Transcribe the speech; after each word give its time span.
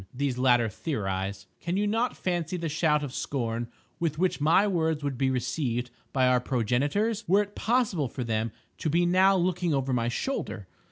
These 0.11 0.39
latter 0.39 0.67
theorize. 0.67 1.45
Can 1.59 1.77
you 1.77 1.85
not 1.85 2.17
fancy 2.17 2.57
the 2.57 2.69
shout 2.69 3.03
of 3.03 3.13
scorn 3.13 3.67
with 3.99 4.17
which 4.17 4.41
my 4.41 4.65
words 4.65 5.03
would 5.03 5.15
be 5.15 5.29
received 5.29 5.91
by 6.11 6.25
our 6.25 6.39
progenitors 6.39 7.23
were 7.27 7.43
it 7.43 7.53
possible 7.53 8.07
for 8.07 8.23
them 8.23 8.51
to 8.79 8.89
be 8.89 9.05
now 9.05 9.35
looking 9.35 9.75
over 9.75 9.93
my 9.93 10.07
shoulder? 10.07 10.65